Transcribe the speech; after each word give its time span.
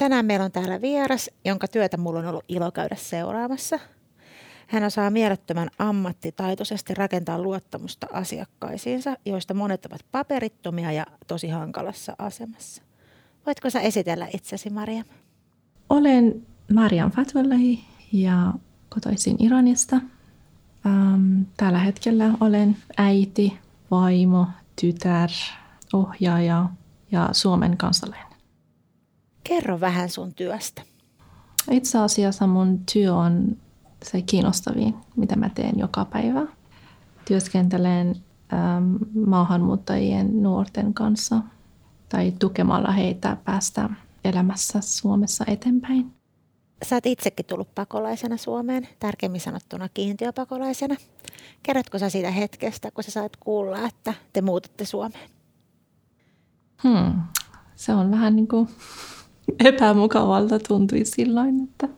Tänään 0.00 0.26
meillä 0.26 0.44
on 0.44 0.52
täällä 0.52 0.80
vieras, 0.80 1.30
jonka 1.44 1.68
työtä 1.68 1.96
mulla 1.96 2.18
on 2.18 2.26
ollut 2.26 2.44
ilo 2.48 2.70
käydä 2.70 2.94
seuraamassa. 2.94 3.78
Hän 4.66 4.84
osaa 4.84 5.10
mielettömän 5.10 5.70
ammattitaitoisesti 5.78 6.94
rakentaa 6.94 7.42
luottamusta 7.42 8.06
asiakkaisiinsa, 8.12 9.16
joista 9.24 9.54
monet 9.54 9.86
ovat 9.86 10.00
paperittomia 10.12 10.92
ja 10.92 11.06
tosi 11.26 11.48
hankalassa 11.48 12.16
asemassa. 12.18 12.82
Voitko 13.46 13.70
sä 13.70 13.80
esitellä 13.80 14.28
itsesi, 14.34 14.70
Maria? 14.70 15.04
Olen 15.88 16.46
Mariam 16.74 17.10
Fatwallahi 17.10 17.84
ja 18.12 18.52
kotoisin 18.88 19.36
Iranista. 19.38 19.96
Ähm, 20.86 21.42
tällä 21.56 21.78
hetkellä 21.78 22.30
olen 22.40 22.76
äiti, 22.96 23.58
vaimo, 23.90 24.46
tytär, 24.80 25.30
ohjaaja 25.92 26.68
ja 27.12 27.28
Suomen 27.32 27.76
kansalainen. 27.76 28.29
Kerro 29.44 29.80
vähän 29.80 30.08
sun 30.08 30.34
työstä. 30.34 30.82
Itse 31.70 31.98
asiassa 31.98 32.46
mun 32.46 32.80
työ 32.92 33.14
on 33.14 33.56
se 34.02 34.22
kiinnostavin, 34.22 34.94
mitä 35.16 35.36
mä 35.36 35.48
teen 35.48 35.78
joka 35.78 36.04
päivä. 36.04 36.46
Työskentelen 37.24 38.16
ähm, 38.52 38.96
maahanmuuttajien 39.26 40.42
nuorten 40.42 40.94
kanssa 40.94 41.42
tai 42.08 42.32
tukemalla 42.38 42.90
heitä 42.90 43.36
päästä 43.44 43.90
elämässä 44.24 44.80
Suomessa 44.80 45.44
eteenpäin. 45.46 46.14
Sä 46.84 46.96
oot 46.96 47.06
itsekin 47.06 47.46
tullut 47.46 47.74
pakolaisena 47.74 48.36
Suomeen, 48.36 48.88
tärkeimmin 49.00 49.40
sanottuna 49.40 49.88
kiintiöpakolaisena. 49.88 50.96
Kerrotko 51.62 51.98
sä 51.98 52.10
siitä 52.10 52.30
hetkestä, 52.30 52.90
kun 52.90 53.04
sä 53.04 53.10
saat 53.10 53.36
kuulla, 53.36 53.78
että 53.78 54.14
te 54.32 54.42
muutatte 54.42 54.84
Suomeen? 54.84 55.30
Hmm. 56.82 57.22
Se 57.76 57.92
on 57.92 58.10
vähän 58.10 58.36
niin 58.36 58.48
kuin 58.48 58.68
epämukavalta 59.64 60.58
tuntui 60.58 61.04
silloin, 61.04 61.62
että 61.64 61.88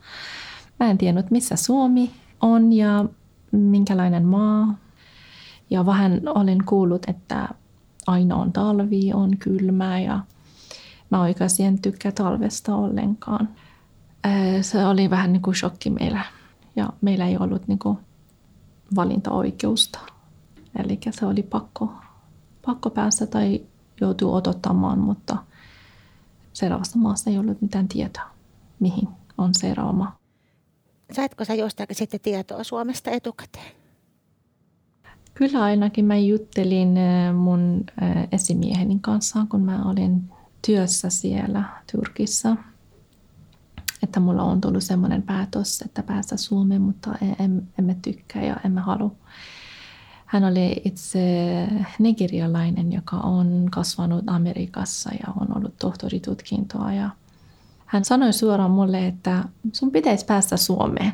mä 0.81 0.91
en 0.91 0.99
tiennyt 0.99 1.31
missä 1.31 1.57
Suomi 1.57 2.11
on 2.41 2.73
ja 2.73 3.05
minkälainen 3.53 4.27
maa. 4.27 4.75
Ja 5.71 5.87
vähän 5.87 6.21
olin 6.27 6.65
kuullut, 6.65 7.03
että 7.09 7.49
aina 8.07 8.37
on 8.37 8.53
talvi, 8.53 9.13
on 9.15 9.37
kylmää 9.37 10.01
ja 10.01 10.21
mä 11.11 11.21
oikeasti 11.21 11.63
en 11.63 11.79
tykkää 11.79 12.13
talvesta 12.13 12.75
ollenkaan. 12.75 13.49
Se 14.61 14.87
oli 14.87 15.11
vähän 15.11 15.33
niin 15.33 15.43
kuin 15.43 15.57
shokki 15.57 15.91
meillä 15.91 16.25
ja 16.77 16.89
meillä 17.01 17.27
ei 17.27 17.37
ollut 17.39 17.69
niin 17.69 17.79
kuin 17.79 17.99
valintaoikeusta. 18.95 19.99
Eli 20.85 21.01
se 21.11 21.27
oli 21.27 21.43
pakko, 21.43 21.93
pakko 22.67 22.91
päästä 22.91 23.27
tai 23.27 23.61
joutuu 24.01 24.35
odottamaan, 24.35 24.99
mutta 24.99 25.37
seuraavasta 26.53 26.99
maasta 26.99 27.31
ei 27.31 27.39
ollut 27.39 27.63
mitään 27.63 27.89
tietoa, 27.89 28.31
mihin 28.81 29.09
on 29.39 29.55
seuraava 29.55 29.93
maa. 29.93 30.19
Saitko 31.13 31.45
sä 31.45 31.55
jostakin 31.55 31.97
sitten 31.97 32.21
tietoa 32.21 32.65
Suomesta 32.65 33.11
etukäteen? 33.11 33.73
Kyllä 35.35 35.63
ainakin 35.63 36.05
mä 36.05 36.17
juttelin 36.17 36.95
mun 37.35 37.85
esimieheni 38.33 38.99
kanssa, 39.01 39.47
kun 39.49 39.61
mä 39.61 39.83
olin 39.85 40.23
työssä 40.67 41.11
siellä 41.11 41.65
Turkissa. 41.93 42.57
Että 44.03 44.21
mulla 44.21 44.43
on 44.43 44.61
tullut 44.61 44.83
semmoinen 44.83 45.23
päätös, 45.23 45.83
että 45.83 46.03
päästä 46.03 46.37
Suomeen, 46.37 46.83
mutta 46.83 47.15
en, 47.39 47.69
emme 47.79 47.97
tykkää 48.03 48.45
ja 48.45 48.57
emme 48.65 48.81
halua. 48.81 49.15
Hän 50.33 50.45
oli 50.45 50.83
itse 50.85 51.21
nigerialainen, 51.99 52.93
joka 52.93 53.17
on 53.17 53.69
kasvanut 53.71 54.25
Amerikassa 54.27 55.11
ja 55.15 55.33
on 55.41 55.57
ollut 55.57 55.75
tohtoritutkintoa. 55.79 56.93
Ja 56.93 57.11
hän 57.87 58.05
sanoi 58.05 58.33
suoraan 58.33 58.71
mulle, 58.71 59.07
että 59.07 59.45
sun 59.73 59.91
pitäisi 59.91 60.25
päästä 60.25 60.57
Suomeen. 60.57 61.13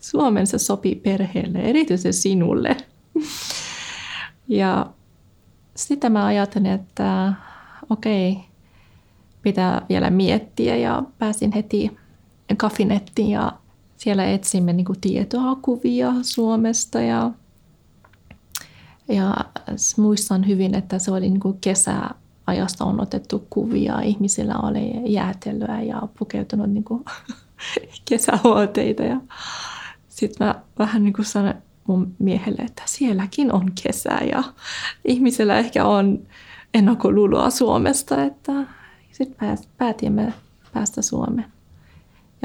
Suomen 0.00 0.46
se 0.46 0.58
sopii 0.58 0.94
perheelle, 0.94 1.58
erityisesti 1.58 2.22
sinulle. 2.22 2.76
Ja 4.48 4.86
sitten 5.76 6.12
mä 6.12 6.24
ajattelin, 6.26 6.66
että 6.66 7.32
okei, 7.90 8.38
pitää 9.42 9.86
vielä 9.88 10.10
miettiä 10.10 10.76
ja 10.76 11.02
pääsin 11.18 11.52
heti 11.52 11.96
kafinettiin 12.56 13.30
ja 13.30 13.52
siellä 13.96 14.24
etsimme 14.26 14.72
niin 14.72 14.86
tietoa, 15.00 15.56
kuvia 15.62 16.12
Suomesta 16.22 17.00
ja, 17.00 17.30
ja 19.10 19.34
muistan 19.96 20.46
hyvin, 20.46 20.74
että 20.74 20.98
se 20.98 21.12
oli 21.12 21.30
niin 21.30 21.58
kesäajasta 21.60 22.84
on 22.84 23.00
otettu 23.00 23.46
kuvia, 23.50 24.00
ihmisillä 24.00 24.54
oli 24.58 25.12
jäätelyä 25.12 25.82
ja 25.82 26.02
pukeutunut 26.18 26.70
niin 26.74 26.84
kesähuoteita 28.04 29.02
ja 29.02 29.20
sitten 30.08 30.46
mä 30.46 30.54
vähän 30.78 31.04
niin 31.04 31.12
kuin 31.12 31.26
sanoin 31.26 31.54
mun 31.86 32.14
miehelle, 32.18 32.62
että 32.62 32.82
sielläkin 32.86 33.52
on 33.52 33.72
kesä 33.84 34.18
ja 34.32 34.42
ihmisillä 35.04 35.58
ehkä 35.58 35.84
on 35.84 36.18
ennakkoluuloa 36.74 37.50
Suomesta, 37.50 38.22
että 38.24 38.52
sitten 39.12 39.58
päätimme 39.78 40.32
päästä 40.72 41.02
Suomeen. 41.02 41.52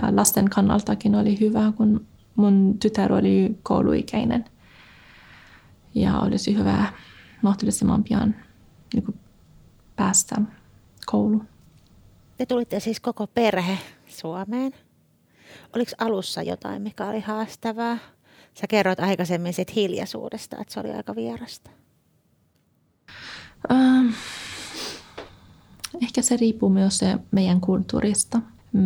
Ja 0.02 0.16
lasten 0.16 0.50
kannaltakin 0.50 1.16
oli 1.16 1.40
hyvä, 1.40 1.74
kun 1.78 2.06
mun 2.36 2.76
tytär 2.80 3.14
oli 3.14 3.58
kouluikäinen. 3.64 4.46
Ja 5.96 6.20
olisi 6.20 6.58
hyvä 6.58 6.94
mahdollisimman 7.42 8.04
pian 8.04 8.36
niin 8.94 9.04
kuin 9.04 9.20
päästä 9.96 10.36
kouluun. 11.06 11.48
Te 12.38 12.46
tulitte 12.46 12.80
siis 12.80 13.00
koko 13.00 13.28
perhe 13.28 13.78
Suomeen. 14.08 14.72
Oliko 15.76 15.92
alussa 15.98 16.42
jotain, 16.42 16.82
mikä 16.82 17.06
oli 17.06 17.20
haastavaa? 17.20 17.98
Sä 18.54 18.68
kerroit 18.70 19.00
aikaisemmin 19.00 19.54
siitä 19.54 19.74
hiljaisuudesta, 19.76 20.58
että 20.62 20.74
se 20.74 20.80
oli 20.80 20.92
aika 20.92 21.16
vierasta. 21.16 21.70
Ähm, 23.72 24.08
ehkä 26.04 26.22
se 26.22 26.38
riippuu 26.38 26.70
myös 26.70 26.98
se 26.98 27.18
meidän 27.32 27.62
kulttuurista. 27.62 28.42
Mm, 28.74 28.82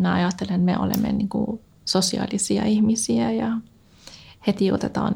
mä 0.00 0.14
ajattelen, 0.14 0.54
että 0.54 0.64
me 0.64 0.78
olemme 0.78 1.12
niin 1.12 1.28
kuin 1.28 1.60
sosiaalisia 1.84 2.64
ihmisiä 2.64 3.30
ja 3.30 3.58
heti 4.46 4.72
otetaan 4.72 5.14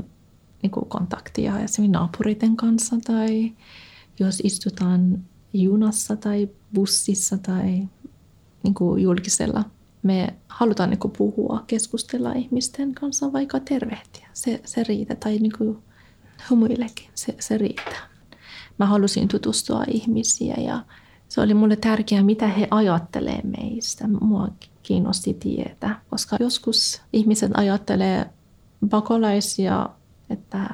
niin 0.65 0.71
kuin 0.71 0.89
kontaktia 0.89 1.53
esimerkiksi 1.53 1.89
naapuriten 1.89 2.57
kanssa 2.57 2.97
tai 3.07 3.53
jos 4.19 4.41
istutaan 4.45 5.25
junassa 5.53 6.17
tai 6.17 6.49
bussissa 6.75 7.39
tai 7.39 7.89
niin 8.63 8.75
kuin 8.75 9.03
julkisella. 9.03 9.65
Me 10.03 10.35
halutaan 10.49 10.91
niin 10.91 10.99
kuin 10.99 11.13
puhua, 11.19 11.65
keskustella 11.67 12.33
ihmisten 12.33 12.95
kanssa, 12.95 13.33
vaikka 13.33 13.61
tervehtiä. 13.61 14.29
Se, 14.33 14.61
se 14.65 14.85
riittää. 14.85 15.17
Tai 15.17 15.39
niin 15.39 15.53
kuin 15.59 15.79
humuillekin, 16.51 17.09
se, 17.15 17.35
se 17.39 17.59
riittää. 17.59 18.09
Mä 18.79 18.87
halusin 18.87 19.29
tutustua 19.29 19.85
ihmisiä 19.89 20.55
ja 20.55 20.85
se 21.29 21.41
oli 21.41 21.55
mulle 21.55 21.77
tärkeää, 21.77 22.23
mitä 22.23 22.49
he 22.49 22.69
ajattelee 22.71 23.41
meistä. 23.43 24.09
Mua 24.09 24.49
kiinnosti 24.83 25.35
tietää, 25.35 26.03
koska 26.11 26.37
joskus 26.41 27.03
ihmiset 27.13 27.51
ajattelee 27.55 28.31
pakolaisia, 28.91 29.89
että 30.34 30.71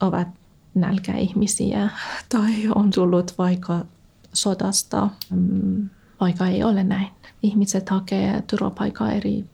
ovat 0.00 0.28
nälkäihmisiä 0.74 1.90
tai 2.28 2.68
on 2.74 2.90
tullut 2.90 3.34
vaikka 3.38 3.84
sodasta, 4.32 5.08
mm, 5.30 5.90
vaikka 6.20 6.46
ei 6.46 6.64
ole 6.64 6.84
näin. 6.84 7.08
Ihmiset 7.42 7.88
hakee 7.88 8.42
turvapaikkaa 8.42 9.12
eri, 9.12 9.44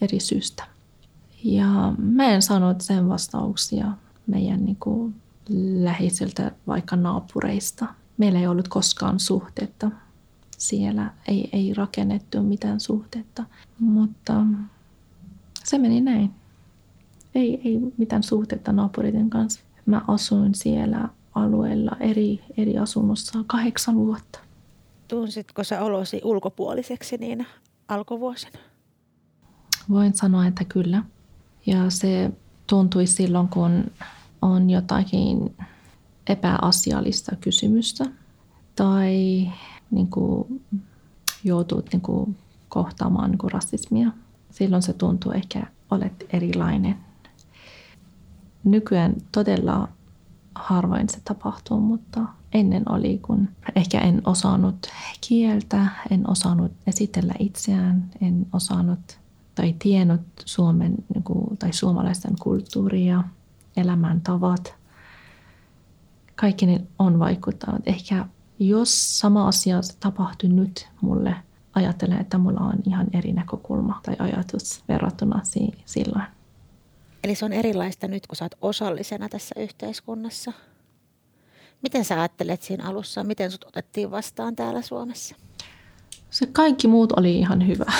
eri 0.00 0.20
syystä. 0.20 0.64
Ja 1.44 1.92
mä 1.98 2.24
en 2.24 2.42
saanut 2.42 2.80
sen 2.80 3.08
vastauksia 3.08 3.86
meidän 4.26 4.64
niin 4.64 4.76
kuin, 4.76 5.14
läheisiltä 5.82 6.52
vaikka 6.66 6.96
naapureista 6.96 7.86
meillä 8.16 8.38
ei 8.38 8.46
ollut 8.46 8.68
koskaan 8.68 9.20
suhteetta 9.20 9.90
siellä. 10.58 11.10
Ei, 11.28 11.48
ei 11.52 11.74
rakennettu 11.74 12.42
mitään 12.42 12.80
suhteetta, 12.80 13.44
mutta 13.78 14.44
se 15.64 15.78
meni 15.78 16.00
näin. 16.00 16.30
Ei, 17.38 17.60
ei 17.64 17.80
mitään 17.96 18.22
suhteetta 18.22 18.72
naapuriten 18.72 19.30
kanssa. 19.30 19.60
Mä 19.86 20.02
asuin 20.08 20.54
siellä 20.54 21.08
alueella 21.34 21.96
eri, 22.00 22.40
eri 22.56 22.78
asunnossa 22.78 23.44
kahdeksan 23.46 23.96
vuotta. 23.96 24.38
Tunsitko 25.08 25.64
sä 25.64 25.82
olosi 25.82 26.20
ulkopuoliseksi 26.24 27.16
niin 27.16 27.46
alkuvuosina? 27.88 28.58
Voin 29.90 30.16
sanoa, 30.16 30.46
että 30.46 30.64
kyllä. 30.64 31.02
Ja 31.66 31.90
se 31.90 32.30
tuntui 32.66 33.06
silloin, 33.06 33.48
kun 33.48 33.90
on 34.42 34.70
jotakin 34.70 35.56
epäasiallista 36.26 37.36
kysymystä 37.36 38.04
tai 38.76 39.12
niin 39.90 40.10
kuin, 40.10 40.62
joutuut 41.44 41.86
niin 41.92 42.00
kuin, 42.02 42.36
kohtaamaan 42.68 43.30
niin 43.30 43.38
kuin, 43.38 43.52
rasismia. 43.52 44.10
Silloin 44.50 44.82
se 44.82 44.92
tuntuu 44.92 45.32
ehkä 45.32 45.66
olet 45.90 46.26
erilainen. 46.32 47.07
Nykyään 48.70 49.14
todella 49.32 49.88
harvoin 50.54 51.08
se 51.08 51.18
tapahtuu, 51.24 51.80
mutta 51.80 52.20
ennen 52.52 52.92
oli, 52.92 53.18
kun 53.18 53.48
ehkä 53.76 54.00
en 54.00 54.22
osannut 54.24 54.86
kieltä, 55.28 55.86
en 56.10 56.30
osannut 56.30 56.72
esitellä 56.86 57.34
itseään, 57.38 58.10
en 58.20 58.46
osannut 58.52 59.18
tai 59.54 59.74
tiennyt 59.78 60.20
Suomen 60.44 60.94
niin 61.14 61.58
tai 61.58 61.72
suomalaisten 61.72 62.34
kulttuuria, 62.42 63.24
elämäntavat. 63.76 64.74
Kaikki 66.36 66.66
ne 66.66 66.80
on 66.98 67.18
vaikuttanut. 67.18 67.82
Ehkä 67.86 68.26
jos 68.58 69.18
sama 69.18 69.48
asia 69.48 69.80
tapahtuu 70.00 70.50
nyt 70.50 70.88
mulle, 71.00 71.36
ajattelen, 71.74 72.20
että 72.20 72.38
mulla 72.38 72.60
on 72.60 72.74
ihan 72.86 73.06
eri 73.12 73.32
näkökulma 73.32 74.00
tai 74.02 74.16
ajatus 74.18 74.84
verrattuna 74.88 75.40
silloin. 75.86 76.37
Eli 77.24 77.34
se 77.34 77.44
on 77.44 77.52
erilaista 77.52 78.08
nyt, 78.08 78.26
kun 78.26 78.36
sä 78.36 78.44
oot 78.44 78.54
osallisena 78.60 79.28
tässä 79.28 79.54
yhteiskunnassa. 79.60 80.52
Miten 81.82 82.04
sä 82.04 82.20
ajattelet 82.20 82.62
siinä 82.62 82.88
alussa, 82.88 83.24
miten 83.24 83.50
sut 83.50 83.64
otettiin 83.64 84.10
vastaan 84.10 84.56
täällä 84.56 84.82
Suomessa? 84.82 85.36
Se 86.30 86.46
kaikki 86.46 86.88
muut 86.88 87.12
oli 87.12 87.38
ihan 87.38 87.66
hyvä, 87.66 87.92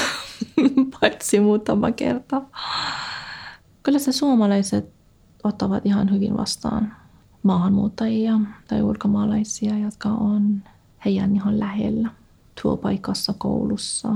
paitsi 1.00 1.40
muutama 1.40 1.92
kerta. 1.92 2.42
Kyllä 3.82 3.98
se 3.98 4.12
suomalaiset 4.12 4.90
ottavat 5.44 5.86
ihan 5.86 6.12
hyvin 6.12 6.36
vastaan 6.36 6.96
maahanmuuttajia 7.42 8.40
tai 8.68 8.82
ulkomaalaisia, 8.82 9.78
jotka 9.78 10.08
on 10.08 10.62
heidän 11.04 11.34
ihan 11.34 11.60
lähellä 11.60 12.10
työpaikassa, 12.62 13.34
koulussa. 13.38 14.14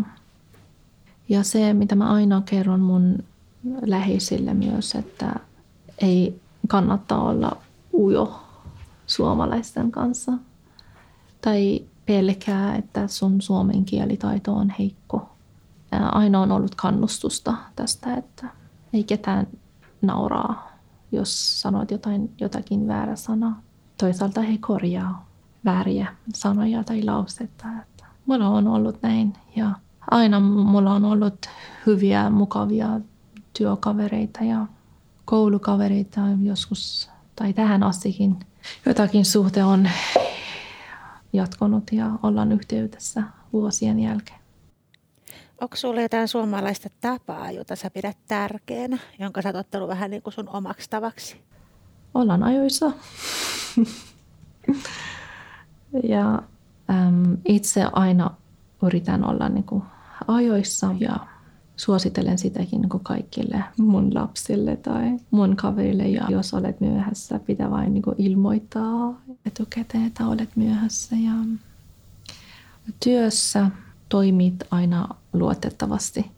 Ja 1.28 1.42
se, 1.42 1.72
mitä 1.72 1.94
mä 1.94 2.12
aina 2.12 2.42
kerron 2.46 2.80
mun 2.80 3.18
läheisille 3.82 4.54
myös, 4.54 4.94
että 4.94 5.34
ei 5.98 6.40
kannattaa 6.68 7.22
olla 7.22 7.56
ujo 7.94 8.40
suomalaisten 9.06 9.90
kanssa. 9.90 10.32
Tai 11.40 11.84
pelkää, 12.06 12.76
että 12.76 13.06
sun 13.06 13.40
suomen 13.40 13.84
kielitaito 13.84 14.54
on 14.54 14.74
heikko. 14.78 15.28
Aina 16.12 16.40
on 16.40 16.52
ollut 16.52 16.74
kannustusta 16.74 17.54
tästä, 17.76 18.14
että 18.14 18.48
ei 18.92 19.04
ketään 19.04 19.46
nauraa, 20.02 20.68
jos 21.12 21.60
sanot 21.60 21.90
jotain, 21.90 22.34
jotakin 22.40 22.88
väärä 22.88 23.16
sana. 23.16 23.62
Toisaalta 23.98 24.40
he 24.40 24.58
korjaa 24.58 25.26
vääriä 25.64 26.14
sanoja 26.34 26.84
tai 26.84 27.02
lausetta. 27.02 27.66
Että 27.82 28.04
mulla 28.26 28.48
on 28.48 28.68
ollut 28.68 29.02
näin 29.02 29.32
ja 29.56 29.70
aina 30.10 30.40
mulla 30.40 30.92
on 30.92 31.04
ollut 31.04 31.46
hyviä, 31.86 32.30
mukavia 32.30 33.00
työkavereita 33.58 34.44
ja 34.44 34.66
koulukavereita 35.24 36.20
joskus 36.42 37.10
tai 37.36 37.52
tähän 37.52 37.82
astikin. 37.82 38.36
Jotakin 38.86 39.24
suhte 39.24 39.64
on 39.64 39.88
jatkunut 41.32 41.92
ja 41.92 42.10
ollaan 42.22 42.52
yhteydessä 42.52 43.22
vuosien 43.52 44.00
jälkeen. 44.00 44.38
Onko 45.60 45.76
sinulla 45.76 46.00
jotain 46.00 46.28
suomalaista 46.28 46.88
tapaa, 47.00 47.50
jota 47.50 47.76
sä 47.76 47.90
pidät 47.90 48.16
tärkeänä, 48.28 48.98
jonka 49.18 49.42
sä 49.42 49.48
oot 49.48 49.56
ottanut 49.56 49.88
vähän 49.88 50.10
niin 50.10 50.22
kuin 50.22 50.34
sun 50.34 50.48
omaksi 50.48 50.90
tavaksi? 50.90 51.36
Ollaan 52.14 52.42
ajoissa. 52.42 52.92
ja 56.02 56.42
äm, 56.90 57.36
itse 57.44 57.84
aina 57.92 58.30
yritän 58.82 59.24
olla 59.24 59.48
niin 59.48 59.64
kuin 59.64 59.82
ajoissa 60.28 60.94
ja 61.00 61.16
suosittelen 61.84 62.38
sitäkin 62.38 62.80
niin 62.80 62.88
kuin 62.88 63.04
kaikille 63.04 63.64
mun 63.78 64.14
lapsille 64.14 64.76
tai 64.76 65.18
mun 65.30 65.56
kaverille. 65.56 66.08
Ja 66.08 66.26
jos 66.30 66.54
olet 66.54 66.80
myöhässä, 66.80 67.38
pitää 67.38 67.70
vain 67.70 67.94
niin 67.94 68.02
kuin 68.02 68.16
ilmoittaa 68.18 69.20
etukäteen, 69.46 70.06
että 70.06 70.26
olet 70.26 70.56
myöhässä. 70.56 71.16
Ja 71.16 71.32
työssä 73.04 73.70
toimit 74.08 74.64
aina 74.70 75.08
luotettavasti. 75.32 76.30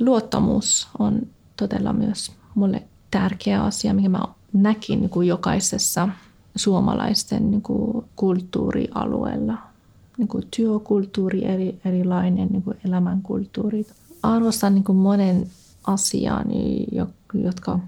Luottamus 0.00 0.88
on 0.98 1.22
todella 1.56 1.92
myös 1.92 2.32
mulle 2.54 2.82
tärkeä 3.10 3.64
asia, 3.64 3.94
mikä 3.94 4.08
mä 4.08 4.20
näkin 4.52 5.00
niin 5.00 5.10
kuin 5.10 5.28
jokaisessa 5.28 6.08
suomalaisten 6.56 7.50
niin 7.50 7.62
kuin 7.62 8.04
kulttuurialueella. 8.16 9.58
Niin 10.18 10.28
kuin 10.28 10.44
työkulttuuri, 10.56 11.44
eri, 11.44 11.80
erilainen 11.84 12.48
niin 12.48 12.62
kuin 12.62 12.76
elämänkulttuuri 12.84 13.86
arvostan 14.24 14.74
niin 14.74 14.84
kuin 14.84 14.98
monen 14.98 15.46
asian, 15.86 16.46
jotka 17.34 17.78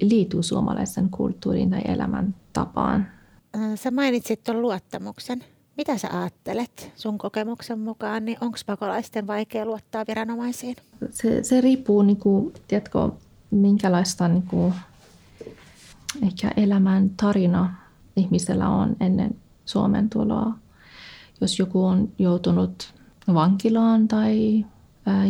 liittyy 0.00 0.42
suomalaisen 0.42 1.10
kulttuuriin 1.10 1.70
tai 1.70 1.82
elämäntapaan. 1.84 3.06
Sä 3.74 3.90
mainitsit 3.90 4.44
tuon 4.44 4.62
luottamuksen. 4.62 5.44
Mitä 5.76 5.98
sä 5.98 6.08
ajattelet 6.20 6.92
sun 6.96 7.18
kokemuksen 7.18 7.78
mukaan, 7.78 8.24
niin 8.24 8.38
onko 8.40 8.58
pakolaisten 8.66 9.26
vaikea 9.26 9.66
luottaa 9.66 10.04
viranomaisiin? 10.08 10.76
Se, 11.10 11.42
se 11.42 11.60
riippuu, 11.60 12.02
niin 12.02 12.16
kuin, 12.16 12.52
tiedätkö, 12.68 12.98
minkälaista 13.50 14.28
niin 14.28 14.42
kuin, 14.42 14.74
ehkä 16.22 16.52
elämän 16.56 17.10
tarina 17.10 17.74
ihmisellä 18.16 18.68
on 18.68 18.96
ennen 19.00 19.36
Suomen 19.64 20.10
tuloa. 20.10 20.54
Jos 21.40 21.58
joku 21.58 21.84
on 21.84 22.08
joutunut 22.18 22.94
vankilaan 23.34 24.08
tai 24.08 24.64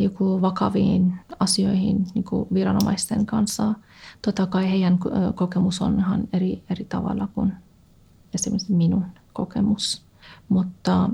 joku 0.02 0.42
vakaviin 0.42 1.14
asioihin 1.40 2.06
niin 2.14 2.24
kuin 2.24 2.48
viranomaisten 2.54 3.26
kanssa. 3.26 3.74
Totta 4.22 4.46
kai 4.46 4.70
heidän 4.70 4.98
kokemus 5.34 5.82
on 5.82 5.98
ihan 5.98 6.28
eri, 6.32 6.62
eri 6.70 6.84
tavalla 6.84 7.28
kuin 7.34 7.52
esimerkiksi 8.34 8.72
minun 8.72 9.04
kokemus. 9.32 10.02
Mutta 10.48 11.10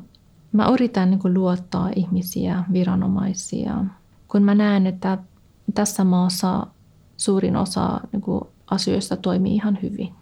mä 0.53 0.69
yritän 0.69 1.11
niin 1.11 1.19
kuin 1.19 1.35
luottaa 1.35 1.91
ihmisiä, 1.97 2.65
viranomaisia. 2.73 3.85
Kun 4.29 4.43
mä 4.43 4.55
näen, 4.55 4.87
että 4.87 5.19
tässä 5.75 6.05
maassa 6.05 6.67
suurin 7.17 7.57
osa 7.57 8.01
niin 8.13 8.23
kuin 8.23 8.45
asioista 8.71 9.17
toimii 9.17 9.55
ihan 9.55 9.79
hyvin. 9.83 10.15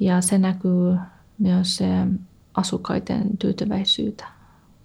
Ja 0.00 0.20
se 0.20 0.38
näkyy 0.38 0.96
myös 1.38 1.78
asukkaiden 2.54 3.38
tyytyväisyyttä, 3.38 4.24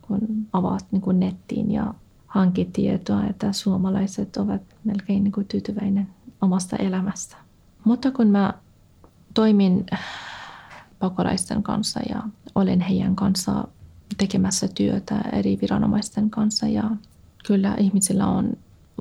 kun 0.01 0.19
avaat 0.53 0.86
niin 0.92 1.01
kuin 1.01 1.19
nettiin 1.19 1.71
ja 1.71 1.94
hankit 2.31 2.73
tietoa, 2.73 3.25
että 3.25 3.53
suomalaiset 3.53 4.37
ovat 4.37 4.61
melkein 4.83 5.23
niin 5.23 5.31
kuin 5.31 5.47
tyytyväinen 5.47 6.07
omasta 6.41 6.75
elämästä. 6.75 7.37
Mutta 7.83 8.11
kun 8.11 8.27
mä 8.27 8.53
toimin 9.33 9.85
pakolaisten 10.99 11.63
kanssa 11.63 11.99
ja 12.09 12.23
olen 12.55 12.81
heidän 12.81 13.15
kanssa 13.15 13.67
tekemässä 14.17 14.67
työtä 14.67 15.15
eri 15.33 15.57
viranomaisten 15.61 16.29
kanssa 16.29 16.67
ja 16.67 16.83
kyllä 17.47 17.75
ihmisillä 17.75 18.27
on 18.27 18.53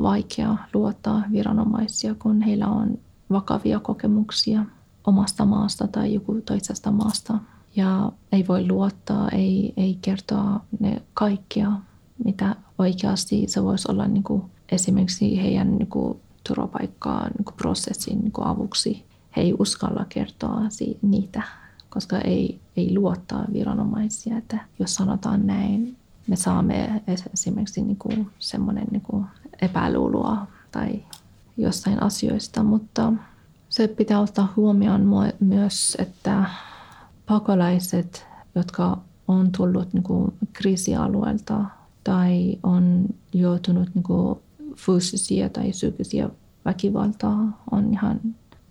vaikea 0.02 0.56
luottaa 0.75 1.22
viranomaisia, 1.32 2.14
kun 2.14 2.42
heillä 2.42 2.66
on 2.66 2.99
vakavia 3.30 3.80
kokemuksia 3.80 4.64
omasta 5.04 5.44
maasta 5.44 5.88
tai 5.88 6.14
joku 6.14 6.40
toisesta 6.44 6.90
maasta. 6.90 7.38
Ja 7.76 8.12
ei 8.32 8.44
voi 8.49 8.68
luottaa, 8.68 9.28
ei, 9.28 9.72
ei 9.76 9.99
kertoa 10.02 10.60
ne 10.80 11.02
kaikkia 11.14 11.72
mitä 12.25 12.56
oikeasti 12.80 13.44
se 13.49 13.64
voisi 13.64 13.90
olla 13.90 14.06
niin 14.06 14.22
kuin 14.22 14.42
esimerkiksi 14.72 15.42
heidän 15.42 15.78
niin 15.78 15.87
kuin 15.87 16.20
turvapaikkaa 16.49 17.28
niin 17.28 17.44
kuin 17.44 17.56
prosessin 17.56 18.18
niin 18.18 18.32
kuin 18.32 18.46
avuksi. 18.46 19.04
He 19.37 19.42
ei 19.42 19.54
uskalla 19.58 20.06
kertoa 20.08 20.60
niitä, 21.02 21.42
koska 21.90 22.18
ei, 22.18 22.60
ei 22.76 22.99
luottaa 22.99 23.44
viranomaisia, 23.52 24.38
että 24.38 24.58
jos 24.78 24.94
sanotaan 24.94 25.46
näin, 25.46 25.96
me 26.26 26.37
saamme 26.37 27.02
esimerkiksi 27.32 27.82
niin 27.82 27.96
kuin 27.96 28.30
semmoinen 28.38 28.87
niin 28.90 29.02
kuin 29.02 29.25
epäluuloa 29.62 30.46
tai 30.72 31.02
jostain 31.56 32.02
asioista, 32.02 32.62
mutta 32.62 33.12
se 33.68 33.88
pitää 33.88 34.20
ottaa 34.20 34.52
huomioon 34.56 35.32
myös, 35.40 35.96
että 36.00 36.44
pakolaiset, 37.26 38.26
jotka 38.54 38.99
on 39.28 39.52
tullut 39.52 39.92
niin 39.92 40.02
kuin 40.02 40.32
kriisialueelta 40.52 41.64
tai 42.04 42.59
on 42.62 43.07
joutunut 43.33 43.95
niin 43.95 44.02
kuin 44.02 44.38
fyysisiä 44.76 45.49
tai 45.49 45.71
psyykkisiä 45.71 46.30
väkivaltaa, 46.64 47.64
on 47.71 47.92
ihan 47.92 48.21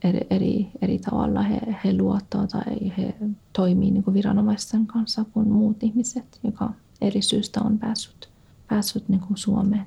eri, 0.03 0.19
eri, 0.29 0.71
eri 0.81 0.99
tavalla 0.99 1.41
he, 1.41 1.59
he 1.85 1.97
luottaa 1.97 2.47
tai 2.47 2.91
he 2.97 3.15
toimii 3.53 3.91
niin 3.91 4.03
kuin 4.03 4.13
viranomaisten 4.13 4.87
kanssa 4.87 5.25
kuin 5.33 5.47
muut 5.47 5.83
ihmiset, 5.83 6.39
joka 6.43 6.73
eri 7.01 7.21
syystä 7.21 7.61
on 7.61 7.79
päässyt, 7.79 8.29
päässyt 8.67 9.09
niin 9.09 9.21
kuin 9.21 9.37
Suomeen. 9.37 9.85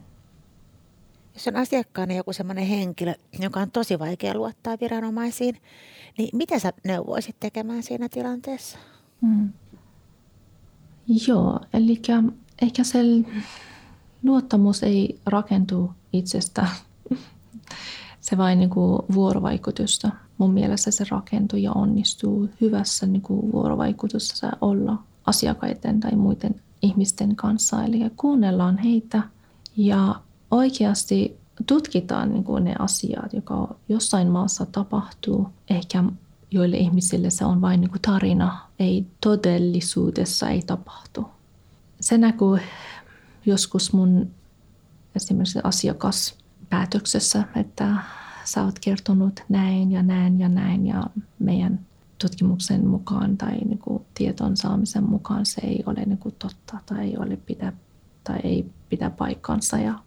Jos 1.35 1.49
on 1.49 1.57
asiakkaana 1.57 2.15
joku 2.15 2.33
sellainen 2.33 2.67
henkilö, 2.67 3.15
joka 3.39 3.61
on 3.61 3.71
tosi 3.71 3.99
vaikea 3.99 4.35
luottaa 4.35 4.77
viranomaisiin, 4.81 5.57
niin 6.19 6.29
mitä 6.33 6.59
sä 6.59 6.73
neuvoisit 6.85 7.37
tekemään 7.41 7.83
siinä 7.83 8.09
tilanteessa? 8.09 8.79
Hmm. 9.23 9.53
Joo, 11.29 11.61
eli 11.73 12.01
ehkä 12.63 12.85
se 12.85 12.99
luottamus 14.23 14.83
ei 14.83 15.21
rakentu 15.27 15.91
itsestä. 16.13 16.67
Se 18.21 18.37
vain 18.39 18.59
niin 18.59 18.71
kuin 18.71 19.03
vuorovaikutusta. 19.15 20.11
mun 20.39 20.53
mielestä 20.53 20.91
se 20.91 21.05
rakentuu 21.11 21.59
ja 21.59 21.73
onnistuu 21.73 22.49
hyvässä 22.61 23.07
niin 23.07 23.23
kuin 23.23 23.53
vuorovaikutussa 23.53 24.53
olla 24.61 25.03
asiakkaiden 25.27 26.01
tai 26.01 26.17
muiden 26.17 26.55
ihmisten 26.83 27.37
kanssa. 27.37 27.85
Eli 27.85 28.11
kuunnellaan 28.17 28.79
heitä 28.79 29.23
ja 29.77 30.21
oikeasti 30.51 31.37
tutkitaan 31.67 32.33
niin 32.33 32.45
kuin 32.45 32.65
ne 32.65 32.75
asiat, 32.79 33.33
joka 33.33 33.75
jossain 33.89 34.29
maassa 34.29 34.67
tapahtuu. 34.67 35.49
Ehkä 35.71 36.05
joille 36.51 36.77
ihmisille 36.77 37.31
se 37.31 37.45
on 37.45 37.61
vain 37.61 37.81
niin 37.81 37.91
kuin 37.91 38.03
tarina, 38.03 38.59
ei 38.79 39.07
todellisuudessa 39.21 40.49
ei 40.49 40.63
tapahtu. 40.63 41.27
Se 42.03 42.19
näkyy 42.19 42.59
joskus 43.47 43.93
mun 43.93 44.31
esimerkiksi 45.15 45.59
asiakaspäätöksessä, 45.65 47.45
että 47.57 47.97
sä 48.45 48.65
oot 48.65 48.79
kertonut 48.79 49.41
näin 49.49 49.93
ja 49.93 50.03
näin 50.03 50.41
ja 50.41 50.49
näin 50.49 50.87
ja 50.87 51.03
meidän 51.39 51.81
tutkimuksen 52.21 52.87
mukaan 52.87 53.37
tai 53.37 53.59
niin 53.59 53.79
kuin 53.79 54.05
tieton 54.15 54.57
saamisen 54.57 55.05
mukaan 55.05 55.47
se 55.47 55.61
ei 55.65 55.83
ole 55.87 56.05
niin 56.07 56.19
kuin 56.19 56.35
totta 56.39 56.79
tai 56.87 57.01
ei 57.01 57.17
ole 57.19 57.37
pidä, 57.37 57.73
tai 58.25 58.41
ei 58.45 58.71
pidä 58.89 59.11
paikkansa. 59.11 59.79
Ja 59.79 59.99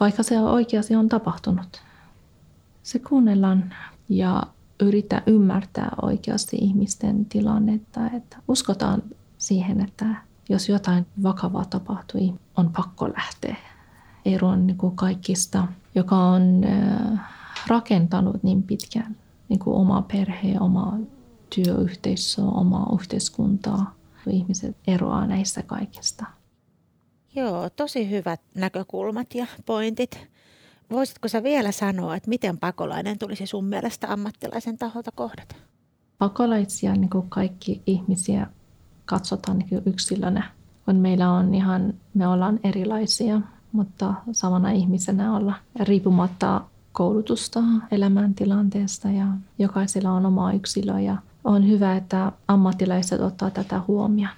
vaikka 0.00 0.22
se 0.22 0.40
oikeasti 0.40 0.96
on 0.96 1.08
tapahtunut, 1.08 1.82
se 2.82 2.98
kuunnellaan 2.98 3.74
ja 4.08 4.42
yrittää 4.80 5.22
ymmärtää 5.26 5.90
oikeasti 6.02 6.56
ihmisten 6.56 7.24
tilannetta, 7.24 8.10
että 8.10 8.36
uskotaan 8.48 9.02
siihen, 9.38 9.80
että 9.80 10.16
jos 10.48 10.68
jotain 10.68 11.06
vakavaa 11.22 11.64
tapahtui, 11.64 12.34
on 12.56 12.72
pakko 12.76 13.08
lähteä 13.08 13.56
eroon 14.24 14.66
niin 14.66 14.76
kuin 14.76 14.96
kaikista, 14.96 15.68
joka 15.94 16.16
on 16.16 16.62
rakentanut 17.66 18.42
niin 18.42 18.62
pitkään 18.62 19.16
niin 19.48 19.58
kuin 19.58 19.76
oma 19.76 20.02
perhe, 20.02 20.60
oma 20.60 20.98
työyhteisö, 21.54 22.42
omaa 22.42 22.90
yhteiskuntaa. 22.94 23.94
Ihmiset 24.30 24.76
eroaa 24.86 25.26
näistä 25.26 25.62
kaikista. 25.62 26.24
Joo, 27.34 27.70
tosi 27.70 28.10
hyvät 28.10 28.40
näkökulmat 28.54 29.34
ja 29.34 29.46
pointit. 29.66 30.28
Voisitko 30.90 31.28
sä 31.28 31.42
vielä 31.42 31.72
sanoa, 31.72 32.16
että 32.16 32.28
miten 32.28 32.58
pakolainen 32.58 33.18
tulisi 33.18 33.46
sun 33.46 33.64
mielestä 33.64 34.12
ammattilaisen 34.12 34.78
taholta 34.78 35.10
kohdata? 35.14 35.54
Pakolaisia, 36.18 36.92
niin 36.92 37.10
kuin 37.10 37.30
kaikki 37.30 37.82
ihmisiä, 37.86 38.46
katsotaan 39.06 39.58
niin 39.58 39.82
yksilönä. 39.86 40.50
Kun 40.84 40.96
meillä 40.96 41.30
on 41.30 41.54
ihan, 41.54 41.94
me 42.14 42.28
ollaan 42.28 42.60
erilaisia, 42.64 43.40
mutta 43.72 44.14
samana 44.32 44.70
ihmisenä 44.70 45.36
olla 45.36 45.54
riippumatta 45.80 46.60
koulutusta, 46.92 47.62
elämäntilanteesta 47.90 49.10
ja 49.10 49.26
jokaisella 49.58 50.10
on 50.12 50.26
oma 50.26 50.52
yksilö 50.52 51.00
ja 51.00 51.16
on 51.44 51.68
hyvä, 51.68 51.96
että 51.96 52.32
ammattilaiset 52.48 53.20
ottaa 53.20 53.50
tätä 53.50 53.80
huomioon. 53.88 54.34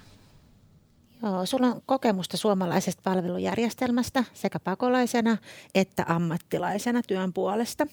Joo, 1.23 1.45
sulla 1.45 1.67
on 1.67 1.81
kokemusta 1.85 2.37
suomalaisesta 2.37 3.01
palvelujärjestelmästä 3.03 4.23
sekä 4.33 4.59
pakolaisena 4.59 5.37
että 5.75 6.05
ammattilaisena 6.07 7.01
työn 7.07 7.33
puolesta. 7.33 7.87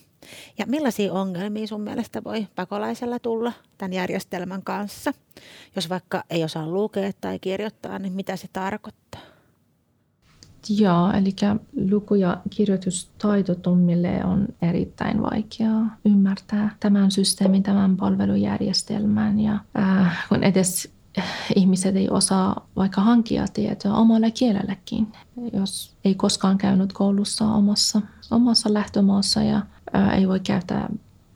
Ja 0.59 0.67
millaisia 0.67 1.13
ongelmia 1.13 1.67
sun 1.67 1.81
mielestä 1.81 2.25
voi 2.25 2.47
pakolaisella 2.55 3.19
tulla 3.19 3.53
tämän 3.79 3.93
järjestelmän 3.93 4.63
kanssa? 4.63 5.13
Jos 5.77 5.89
vaikka 5.89 6.25
ei 6.31 6.45
osaa 6.45 6.69
lukea 6.69 7.11
tai 7.21 7.39
kirjoittaa, 7.39 7.99
niin 7.99 8.13
mitä 8.13 8.37
se 8.37 8.49
tarkoittaa? 8.53 9.21
Joo, 10.69 11.13
eli 11.13 11.33
luku- 11.91 12.15
ja 12.15 12.41
kirjoitustaitotummille 12.51 14.25
on 14.25 14.49
erittäin 14.63 15.23
vaikeaa 15.23 15.97
ymmärtää 16.05 16.77
tämän 16.81 17.11
systeemin, 17.11 17.63
tämän 17.63 17.97
palvelujärjestelmän. 17.97 19.41
Ja 19.41 19.59
äh, 19.79 20.27
kun 20.29 20.45
edes 20.45 20.94
ihmiset 21.57 21.97
ei 21.97 22.09
osaa 22.11 22.67
vaikka 22.77 23.01
hankkia 23.01 23.47
tietoa 23.55 23.97
omalla 23.97 24.31
kielelläkin, 24.31 25.13
jos 25.53 25.97
ei 26.05 26.15
koskaan 26.15 26.59
käynyt 26.59 26.93
koulussa 26.93 27.45
omassa, 27.47 28.01
omassa 28.31 28.75
lähtömaassa 28.75 29.43
ja 29.43 29.63
ää, 29.93 30.15
ei 30.15 30.29
voi 30.29 30.41
käyttää 30.41 30.89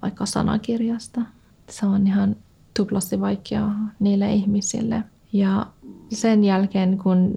vaikka 0.02 0.26
sanakirjasta. 0.26 1.20
Se 1.70 1.87
on 1.87 2.06
ihan 2.06 2.37
tuplasti 2.76 3.20
vaikeaa 3.20 3.90
niille 4.00 4.32
ihmisille. 4.32 5.04
Ja 5.32 5.66
sen 6.12 6.44
jälkeen, 6.44 6.99
kun 6.99 7.35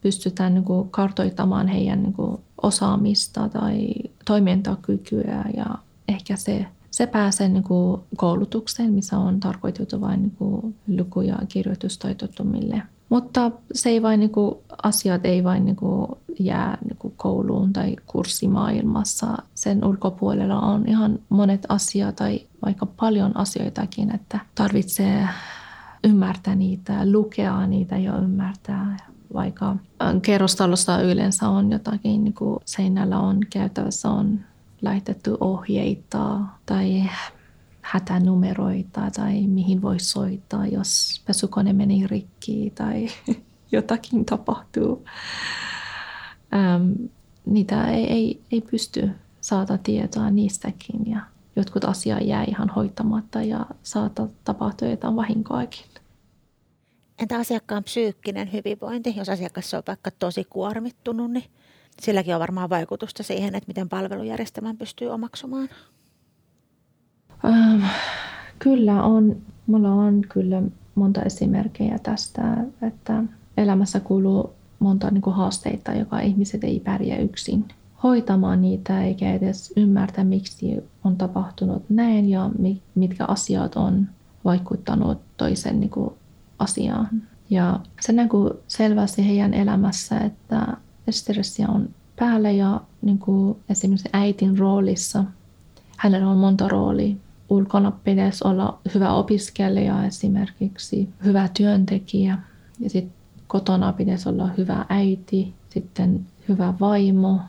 pystytään 0.00 0.54
niin 0.54 0.64
kuin 0.64 0.90
kartoittamaan 0.90 1.68
heidän 1.68 2.02
niin 2.02 2.12
kuin 2.12 2.40
osaamista 2.62 3.48
tai 3.48 3.88
toimintakykyä 4.24 5.44
ja 5.56 5.66
ehkä 6.08 6.36
se 6.36 6.66
se 6.98 7.06
pääsee 7.06 7.48
niin 7.48 7.62
kuin 7.62 8.00
koulutukseen, 8.16 8.92
missä 8.92 9.18
on 9.18 9.40
tarkoitettu 9.40 10.00
vain 10.00 10.22
niin 10.22 10.36
kuin 10.38 10.76
luku- 10.98 11.20
ja 11.20 11.38
kirjoitustaitottomille. 11.48 12.82
Mutta 13.08 13.50
se 13.72 13.88
ei 13.88 14.02
vain, 14.02 14.20
niin 14.20 14.30
kuin, 14.30 14.54
asiat 14.82 15.26
ei 15.26 15.44
vain 15.44 15.64
niin 15.64 15.76
kuin, 15.76 16.08
jää 16.38 16.78
niin 16.84 16.96
kuin 16.98 17.14
kouluun 17.16 17.72
tai 17.72 17.96
kurssimaailmassa. 18.06 19.26
Sen 19.54 19.84
ulkopuolella 19.84 20.60
on 20.60 20.88
ihan 20.88 21.18
monet 21.28 21.66
asiat 21.68 22.16
tai 22.16 22.40
vaikka 22.64 22.86
paljon 22.86 23.36
asioitakin, 23.36 24.14
että 24.14 24.38
tarvitsee 24.54 25.28
ymmärtää 26.04 26.54
niitä, 26.54 27.12
lukea 27.12 27.66
niitä 27.66 27.98
ja 27.98 28.18
ymmärtää. 28.18 28.96
Vaikka 29.34 29.76
kerrostalossa 30.22 31.00
yleensä 31.00 31.48
on 31.48 31.72
jotakin, 31.72 32.24
niin 32.24 32.34
kuin 32.34 32.60
seinällä 32.64 33.20
on 33.20 33.38
käytävässä 33.50 34.10
on 34.10 34.40
laitettu 34.82 35.36
ohjeita 35.40 36.38
tai 36.66 37.04
hätänumeroita 37.82 39.10
tai 39.16 39.46
mihin 39.46 39.82
voi 39.82 40.00
soittaa, 40.00 40.66
jos 40.66 41.22
pesukone 41.26 41.72
meni 41.72 42.06
rikki 42.06 42.72
tai 42.74 43.08
jotakin 43.72 44.24
tapahtuu. 44.24 45.04
Ähm, 46.54 46.92
niitä 47.46 47.90
ei, 47.90 48.04
ei, 48.04 48.40
ei 48.52 48.60
pysty 48.60 49.10
saada 49.40 49.78
tietoa 49.78 50.30
niistäkin 50.30 51.10
ja 51.10 51.20
jotkut 51.56 51.84
asiat 51.84 52.22
jää 52.22 52.44
ihan 52.44 52.68
hoitamatta 52.68 53.42
ja 53.42 53.66
saattaa 53.82 54.28
tapahtua 54.44 54.88
jotain 54.88 55.16
vahinkoakin. 55.16 55.84
Entä 57.18 57.38
asiakkaan 57.38 57.84
psyykkinen 57.84 58.52
hyvinvointi, 58.52 59.16
jos 59.16 59.28
asiakas 59.28 59.74
on 59.74 59.82
vaikka 59.86 60.10
tosi 60.10 60.44
kuormittunut, 60.44 61.30
niin 61.30 61.44
silläkin 62.02 62.34
on 62.34 62.40
varmaan 62.40 62.70
vaikutusta 62.70 63.22
siihen, 63.22 63.54
että 63.54 63.68
miten 63.68 63.88
palvelujärjestelmän 63.88 64.76
pystyy 64.76 65.08
omaksumaan. 65.08 65.68
Ähm, 67.44 67.84
kyllä 68.58 69.02
on. 69.02 69.36
Mulla 69.66 69.92
on 69.92 70.22
kyllä 70.28 70.62
monta 70.94 71.22
esimerkkejä 71.22 71.98
tästä, 71.98 72.56
että 72.82 73.24
elämässä 73.56 74.00
kuuluu 74.00 74.52
monta 74.78 75.10
niin 75.10 75.22
kuin 75.22 75.36
haasteita, 75.36 75.92
joka 75.92 76.20
ihmiset 76.20 76.64
ei 76.64 76.80
pärjää 76.80 77.18
yksin 77.18 77.64
hoitamaan 78.02 78.60
niitä 78.62 79.02
eikä 79.04 79.32
edes 79.32 79.72
ymmärtää, 79.76 80.24
miksi 80.24 80.84
on 81.04 81.16
tapahtunut 81.16 81.82
näin 81.88 82.28
ja 82.28 82.50
mitkä 82.94 83.24
asiat 83.24 83.76
on 83.76 84.08
vaikuttanut 84.44 85.18
toisen 85.36 85.80
niin 85.80 85.90
kuin, 85.90 86.14
asiaan. 86.58 87.08
Ja 87.50 87.80
se 88.00 88.12
näkyy 88.12 88.50
selvästi 88.68 89.28
heidän 89.28 89.54
elämässä, 89.54 90.18
että 90.18 90.76
stressiä 91.12 91.68
on 91.68 91.88
päällä 92.16 92.50
ja 92.50 92.80
niin 93.02 93.18
kuin 93.18 93.58
esimerkiksi 93.68 94.08
äitin 94.12 94.58
roolissa. 94.58 95.24
Hänellä 95.96 96.28
on 96.28 96.38
monta 96.38 96.68
roolia. 96.68 97.16
Ulkona 97.48 97.90
pitäisi 97.90 98.44
olla 98.46 98.78
hyvä 98.94 99.12
opiskelija 99.12 100.04
esimerkiksi, 100.04 101.08
hyvä 101.24 101.48
työntekijä 101.56 102.38
ja 102.80 102.90
sitten 102.90 103.14
kotona 103.46 103.92
pitäisi 103.92 104.28
olla 104.28 104.46
hyvä 104.58 104.86
äiti, 104.88 105.54
sitten 105.70 106.26
hyvä 106.48 106.74
vaimo 106.80 107.40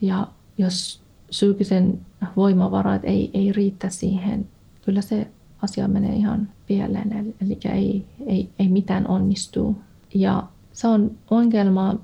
ja 0.00 0.26
jos 0.58 1.02
psyykkisen 1.28 2.00
voimavarat 2.36 3.04
ei, 3.04 3.30
ei 3.34 3.52
riitä 3.52 3.88
siihen, 3.88 4.48
kyllä 4.84 5.00
se 5.00 5.28
asia 5.62 5.88
menee 5.88 6.14
ihan 6.14 6.48
pieleen, 6.66 7.34
eli 7.40 7.58
ei, 7.72 8.06
ei, 8.26 8.48
ei 8.58 8.68
mitään 8.68 9.06
onnistu. 9.06 9.76
Ja 10.14 10.42
se 10.72 10.88
on 10.88 11.10
ongelma 11.30 11.94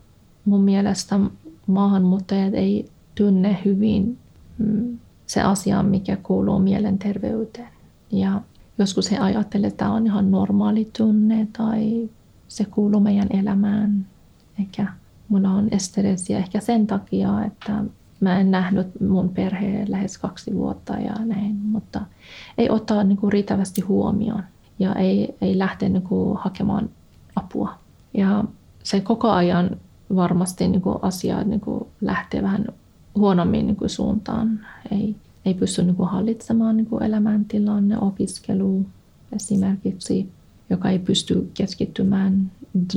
mun 0.44 0.60
mielestä 0.60 1.20
maahanmuuttajat 1.66 2.54
ei 2.54 2.90
tunne 3.14 3.58
hyvin 3.64 4.18
mm, 4.58 4.98
se 5.26 5.42
asia, 5.42 5.82
mikä 5.82 6.16
kuuluu 6.16 6.58
mielenterveyteen. 6.58 7.68
Ja 8.12 8.40
joskus 8.78 9.10
he 9.10 9.18
ajattelevat, 9.18 9.72
että 9.72 9.84
tämä 9.84 9.94
on 9.94 10.06
ihan 10.06 10.30
normaali 10.30 10.90
tunne 10.96 11.48
tai 11.58 12.10
se 12.48 12.64
kuuluu 12.64 13.00
meidän 13.00 13.28
elämään. 13.30 14.06
Ehkä 14.60 14.86
mulla 15.28 15.50
on 15.50 15.68
stressiä 15.78 16.38
ehkä 16.38 16.60
sen 16.60 16.86
takia, 16.86 17.44
että 17.44 17.84
mä 18.20 18.40
en 18.40 18.50
nähnyt 18.50 19.00
mun 19.00 19.28
perheen 19.28 19.90
lähes 19.90 20.18
kaksi 20.18 20.54
vuotta 20.54 20.92
ja 20.92 21.14
näin, 21.24 21.56
mutta 21.56 22.00
ei 22.58 22.70
ottaa 22.70 23.04
niin 23.04 23.18
kuin 23.18 23.32
riittävästi 23.32 23.80
huomioon 23.80 24.42
ja 24.78 24.94
ei, 24.94 25.34
ei 25.40 25.58
lähteä 25.58 25.88
niin 25.88 26.02
kuin 26.02 26.38
hakemaan 26.38 26.90
apua. 27.36 27.78
Ja 28.14 28.44
se 28.82 29.00
koko 29.00 29.30
ajan 29.30 29.70
varmasti 30.16 30.68
niin 30.68 30.82
kuin 30.82 30.98
asiat 31.02 31.46
niin 31.46 31.60
kuin 31.60 31.86
lähtee 32.00 32.42
vähän 32.42 32.66
huonommin 33.14 33.66
niin 33.66 33.76
kuin 33.76 33.90
suuntaan. 33.90 34.60
Ei, 34.90 35.16
ei 35.44 35.54
pysty 35.54 35.82
niin 35.82 35.96
kuin 35.96 36.08
hallitsemaan 36.08 36.76
niin 36.76 36.86
kuin 36.86 37.02
elämäntilanne, 37.02 37.98
opiskelu 37.98 38.86
esimerkiksi, 39.32 40.28
joka 40.70 40.90
ei 40.90 40.98
pysty 40.98 41.50
keskittymään, 41.54 42.50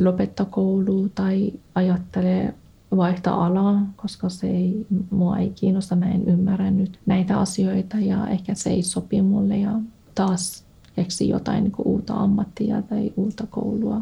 lopettaa 0.04 0.46
koulu 0.46 1.10
tai 1.16 1.54
ajattelee 1.76 2.54
vaihtaa 2.96 3.46
alaa, 3.46 3.88
koska 3.96 4.30
se 4.30 4.50
ei, 4.50 4.86
mua 5.12 5.38
ei 5.38 5.50
kiinnosta, 5.50 5.96
mä 5.96 6.06
en 6.06 6.28
ymmärrä 6.28 6.72
nyt 6.72 7.00
näitä 7.06 7.40
asioita 7.40 8.00
ja 8.00 8.28
ehkä 8.28 8.56
se 8.56 8.70
ei 8.70 8.84
sopi 8.84 9.22
mulle 9.22 9.58
ja 9.58 9.72
taas 10.16 10.64
keksi 10.96 11.30
jotain 11.30 11.64
niin 11.64 11.72
kuin 11.72 11.88
uutta 11.88 12.14
ammattia 12.14 12.82
tai 12.82 13.14
uutta 13.16 13.48
koulua. 13.50 14.02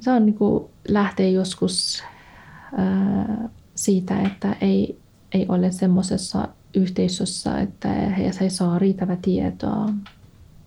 Se 0.00 0.10
on 0.10 0.26
niin 0.26 0.34
kuin, 0.34 0.64
lähtee 0.88 1.30
joskus 1.30 2.02
siitä, 3.74 4.20
että 4.20 4.56
ei, 4.60 4.98
ei 5.34 5.46
ole 5.48 5.72
semmoisessa 5.72 6.48
yhteisössä, 6.74 7.60
että 7.60 7.88
he 7.88 8.30
ei 8.40 8.50
saa 8.50 8.78
riittävää 8.78 9.16
tietoa 9.22 9.88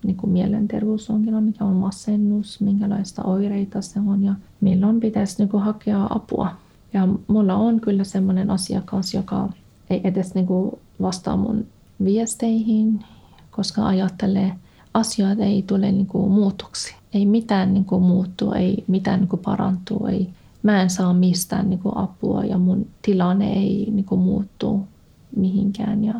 niin 0.03 0.17
kuin 0.17 0.31
mielenterveysongelma, 0.31 1.41
mikä 1.41 1.65
on 1.65 1.75
masennus, 1.75 2.61
minkälaista 2.61 3.23
oireita 3.23 3.81
se 3.81 3.99
on 3.99 4.23
ja 4.23 4.35
milloin 4.61 4.99
pitäisi 4.99 5.35
niin 5.37 5.49
kuin 5.49 5.63
hakea 5.63 6.07
apua. 6.09 6.51
Ja 6.93 7.07
mulla 7.27 7.55
on 7.55 7.81
kyllä 7.81 8.03
semmoinen 8.03 8.49
asiakas, 8.49 9.13
joka 9.13 9.49
ei 9.89 10.01
edes 10.03 10.35
niin 10.35 10.47
kuin 10.47 10.71
vastaa 11.01 11.37
mun 11.37 11.65
viesteihin, 12.03 13.05
koska 13.51 13.87
ajattelee, 13.87 14.53
asiat 14.93 15.39
ei 15.39 15.63
tule 15.67 15.91
niin 15.91 16.05
kuin 16.05 16.31
muutoksi. 16.31 16.95
Ei 17.15 17.25
mitään 17.25 17.73
niin 17.73 17.85
kuin 17.85 18.03
muuttuu, 18.03 18.51
ei 18.51 18.83
mitään 18.87 19.19
niin 19.19 19.27
kuin 19.27 19.41
parantuu, 19.45 20.07
ei, 20.07 20.29
mä 20.63 20.81
en 20.81 20.89
saa 20.89 21.13
mistään 21.13 21.69
niin 21.69 21.79
kuin 21.79 21.97
apua 21.97 22.43
ja 22.43 22.57
mun 22.57 22.87
tilanne 23.01 23.53
ei 23.53 23.89
niin 23.91 24.05
kuin 24.05 24.21
muuttu 24.21 24.87
mihinkään. 25.35 26.03
Ja 26.03 26.13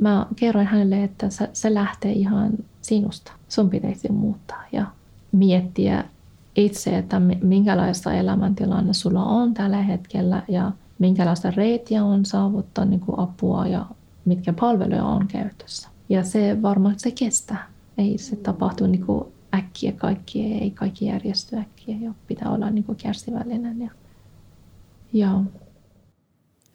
mä 0.00 0.26
kerroin 0.36 0.66
hänelle, 0.66 1.04
että 1.04 1.30
se, 1.30 1.50
se 1.52 1.74
lähtee 1.74 2.12
ihan 2.12 2.50
sinusta. 2.82 3.32
Sun 3.48 3.70
pitäisi 3.70 4.12
muuttaa 4.12 4.62
ja 4.72 4.86
miettiä 5.32 6.04
itse, 6.56 6.98
että 6.98 7.20
minkälaista 7.42 8.12
elämäntilanne 8.12 8.92
sulla 8.92 9.24
on 9.24 9.54
tällä 9.54 9.82
hetkellä 9.82 10.42
ja 10.48 10.72
minkälaista 10.98 11.50
reittiä 11.50 12.04
on 12.04 12.24
saavuttaa 12.24 12.84
niin 12.84 13.00
kuin 13.00 13.18
apua 13.18 13.66
ja 13.66 13.86
mitkä 14.24 14.52
palveluja 14.52 15.04
on 15.04 15.26
käytössä. 15.28 15.88
Ja 16.08 16.24
se 16.24 16.62
varmaan 16.62 16.94
se 16.98 17.10
kestää. 17.10 17.68
Ei 17.98 18.18
se 18.18 18.36
tapahtu 18.36 18.86
niin 18.86 19.06
kuin 19.06 19.24
äkkiä 19.54 19.92
kaikki, 19.92 20.52
ei 20.52 20.70
kaikki 20.70 21.06
järjesty 21.06 21.56
äkkiä 21.56 21.96
ja 22.00 22.14
pitää 22.26 22.50
olla 22.50 22.70
niin 22.70 22.84
kuin 22.84 22.98
kärsivällinen. 22.98 23.80
Ja, 23.80 23.90
ja. 25.12 25.30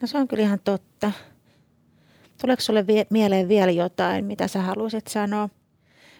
No 0.01 0.07
se 0.07 0.17
on 0.17 0.27
kyllä 0.27 0.43
ihan 0.43 0.59
totta. 0.63 1.11
Tuleeko 2.41 2.61
sinulle 2.61 2.87
vie- 2.87 3.07
mieleen 3.09 3.47
vielä 3.47 3.71
jotain, 3.71 4.25
mitä 4.25 4.47
sä 4.47 4.61
haluaisit 4.61 5.07
sanoa 5.07 5.49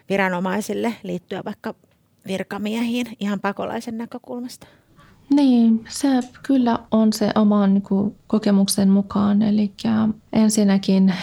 viranomaisille 0.08 0.94
liittyen 1.02 1.44
vaikka 1.44 1.74
virkamiehiin 2.26 3.06
ihan 3.20 3.40
pakolaisen 3.40 3.98
näkökulmasta? 3.98 4.66
Niin, 5.34 5.84
se 5.88 6.08
kyllä 6.46 6.78
on 6.90 7.12
se 7.12 7.30
oman 7.34 7.74
niin 7.74 7.82
kuin, 7.82 8.16
kokemuksen 8.26 8.90
mukaan. 8.90 9.42
Eli 9.42 9.72
ensinnäkin, 10.32 11.14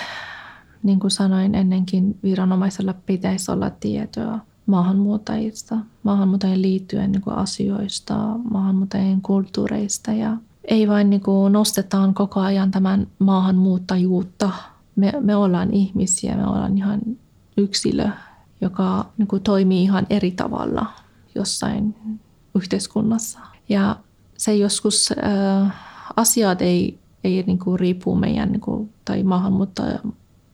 niin 0.84 1.00
kuin 1.00 1.12
sanoin 1.12 1.56
ennenkin, 1.56 2.20
viranomaisella 2.24 2.94
pitäisi 2.94 3.52
olla 3.52 3.70
tietoa 3.70 4.40
maahanmuuttajista, 4.68 5.78
maahanmuuttajien 6.04 6.62
liittyen 6.62 7.12
niin 7.12 7.22
kuin 7.22 7.36
asioista, 7.36 8.16
maahanmuuttajien 8.52 9.22
kulttuureista 9.22 10.12
ja 10.12 10.38
ei 10.64 10.88
vain 10.88 11.10
niin 11.10 11.22
kuin 11.22 11.54
nostetaan 11.54 12.14
koko 12.14 12.40
ajan 12.40 12.72
tämän 12.72 13.08
maahanmuuttajuutta. 13.20 14.52
Me, 14.96 15.14
me 15.20 15.36
ollaan 15.36 15.74
ihmisiä, 15.74 16.36
me 16.36 16.48
ollaan 16.48 16.78
ihan 16.78 17.00
yksilö 17.58 18.10
joka 18.62 19.06
niin 19.18 19.28
kuin 19.28 19.44
toimii 19.44 19.84
ihan 19.84 20.08
eri 20.10 20.32
tavalla 20.32 20.86
jossain 21.36 21.96
yhteiskunnassa. 22.56 23.40
Ja 23.70 23.96
se 24.38 24.56
joskus 24.56 25.10
äh, 25.12 25.74
asiat 26.16 26.62
ei, 26.62 27.00
ei 27.24 27.44
niin 27.48 27.60
kuin 27.60 27.80
riipu 27.80 28.16
meidän 28.16 28.52
niin 28.52 28.62
kuin, 28.62 28.90
tai 29.06 29.24
maahanmuutta, 29.24 29.84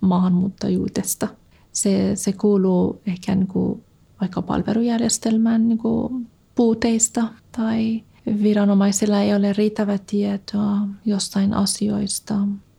maahanmuuttajuudesta. 0.02 1.28
Se, 1.72 2.16
se 2.16 2.34
kuuluu 2.34 3.02
ehkä 3.06 3.36
niin 3.36 3.48
kuin, 3.48 3.84
vaikka 4.22 4.42
palvelujärjestelmän 4.42 5.68
niin 5.68 5.78
kuin, 5.78 6.28
puuteista 6.56 7.28
tai 7.58 8.04
viranomaisilla 8.44 9.20
ei 9.20 9.36
ole 9.36 9.54
riittävää 9.54 9.98
tietoa 10.08 10.78
jostain 11.06 11.54
asioista 11.54 12.36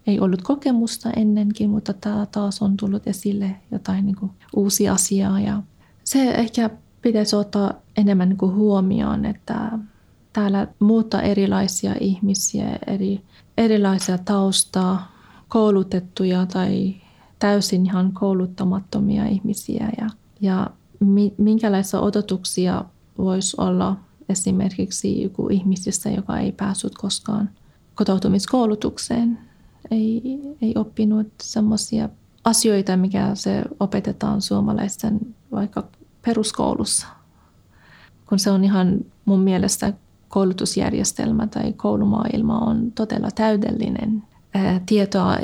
ei 0.07 0.21
ollut 0.21 0.43
kokemusta 0.43 1.11
ennenkin, 1.17 1.71
mutta 1.71 1.93
tämä 1.93 2.27
taas 2.27 2.63
on 2.63 2.77
tullut 2.77 3.07
esille 3.07 3.57
jotain 3.71 4.07
niin 4.07 4.17
kuin 4.17 4.33
uusia 4.57 4.93
asiaa. 4.93 5.41
Ja 5.41 5.63
se 6.05 6.31
ehkä 6.31 6.71
pitäisi 7.03 7.37
ottaa 7.37 7.75
enemmän 7.97 8.29
niin 8.29 8.37
kuin 8.37 8.55
huomioon, 8.55 9.25
että 9.25 9.79
täällä 10.33 10.67
muuttaa 10.79 11.23
erilaisia 11.23 11.95
ihmisiä, 12.01 12.79
eri, 12.87 13.21
erilaisia 13.59 14.19
taustaa, 14.19 15.13
koulutettuja 15.49 16.47
tai 16.47 16.95
täysin 17.39 17.87
ihan 17.87 18.13
kouluttamattomia 18.13 19.27
ihmisiä. 19.27 19.89
Ja, 20.01 20.11
ja 20.41 20.71
minkälaisia 21.39 22.01
odotuksia 22.01 22.85
voisi 23.19 23.57
olla 23.59 23.97
esimerkiksi 24.29 25.23
joku 25.23 25.49
ihmisistä, 25.49 26.11
joka 26.11 26.39
ei 26.39 26.53
päässyt 26.53 26.95
koskaan 26.95 27.51
kotoutumiskoulutukseen 27.95 29.39
ei, 29.91 30.23
ei 30.63 30.75
oppinut 30.77 31.27
semmoisia 31.43 32.09
asioita, 32.45 32.97
mikä 32.97 33.31
se 33.35 33.63
opetetaan 33.81 34.43
suomalaisten 34.43 35.21
vaikka 35.53 35.85
peruskoulussa. 36.23 37.07
Kun 38.27 38.39
se 38.39 38.51
on 38.51 38.65
ihan 38.65 38.99
mun 39.25 39.41
mielestä 39.41 39.93
koulutusjärjestelmä 40.29 41.47
tai 41.47 41.73
koulumaailma 41.73 42.59
on 42.59 42.93
todella 42.93 43.29
täydellinen. 43.35 44.23
Tietoa, 44.87 45.37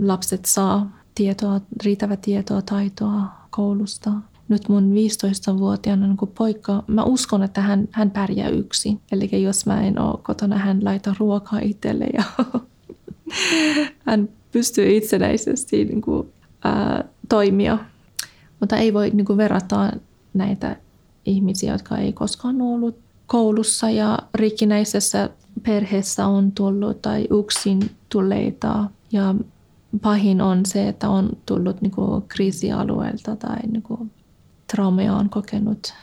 lapset 0.00 0.44
saa 0.44 0.98
tietoa, 1.14 1.60
riittävä 1.84 2.16
tietoa, 2.16 2.62
taitoa 2.62 3.22
koulusta. 3.50 4.10
Nyt 4.48 4.68
mun 4.68 4.92
15-vuotiaana 4.92 6.06
niin 6.06 6.30
poika, 6.38 6.84
mä 6.86 7.04
uskon, 7.04 7.42
että 7.42 7.60
hän, 7.60 7.88
hän 7.92 8.10
pärjää 8.10 8.48
yksin. 8.48 9.00
Eli 9.12 9.42
jos 9.42 9.66
mä 9.66 9.82
en 9.82 9.98
ole 9.98 10.18
kotona, 10.22 10.58
hän 10.58 10.84
laita 10.84 11.14
ruokaa 11.18 11.60
itselle 11.62 12.06
ja 12.12 12.22
hän 14.06 14.28
pystyy 14.52 14.96
itsenäisesti 14.96 15.84
niin 15.84 16.00
kuin, 16.00 16.28
ää, 16.64 17.04
toimia. 17.28 17.78
Mutta 18.60 18.76
ei 18.76 18.94
voi 18.94 19.10
niin 19.10 19.24
kuin, 19.24 19.36
verrata 19.36 19.92
näitä 20.34 20.76
ihmisiä, 21.24 21.72
jotka 21.72 21.98
ei 21.98 22.12
koskaan 22.12 22.60
ollut 22.60 22.98
koulussa 23.26 23.90
ja 23.90 24.18
rikkinäisessä 24.34 25.30
perheessä 25.62 26.26
on 26.26 26.52
tullut 26.52 27.02
tai 27.02 27.26
yksin 27.40 27.90
tulleita. 28.08 28.84
Ja 29.12 29.34
pahin 30.02 30.40
on 30.40 30.66
se, 30.66 30.88
että 30.88 31.08
on 31.08 31.30
tullut 31.46 31.80
niin 31.82 31.90
kuin, 31.90 32.22
kriisialueelta 32.28 33.36
tai 33.36 33.58
niin 33.72 33.82
kuin, 33.82 34.10
traumeja 34.72 35.14
on 35.14 35.30
kokenut. 35.30 35.94